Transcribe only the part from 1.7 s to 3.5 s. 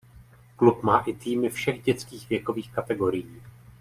dětských věkových kategorií.